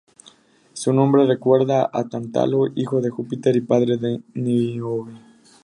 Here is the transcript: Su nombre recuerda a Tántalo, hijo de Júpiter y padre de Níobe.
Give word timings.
Su 0.73 0.93
nombre 0.93 1.27
recuerda 1.27 1.87
a 1.93 2.09
Tántalo, 2.09 2.65
hijo 2.73 3.01
de 3.01 3.11
Júpiter 3.11 3.55
y 3.55 3.61
padre 3.61 3.97
de 3.97 4.23
Níobe. 4.33 5.13